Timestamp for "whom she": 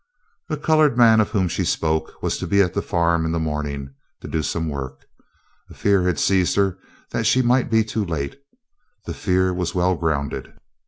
1.29-1.63